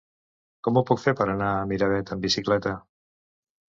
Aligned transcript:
Com 0.67 0.79
ho 0.79 0.83
puc 0.93 1.03
fer 1.03 1.15
per 1.21 1.29
anar 1.35 1.53
a 1.59 1.71
Miravet 1.75 2.19
amb 2.19 2.29
bicicleta? 2.29 2.79